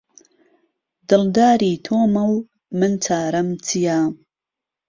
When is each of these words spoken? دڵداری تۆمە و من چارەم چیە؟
دڵداری 1.09 1.73
تۆمە 1.85 2.23
و 2.33 2.35
من 2.79 2.93
چارەم 3.03 3.49
چیە؟ 3.65 3.99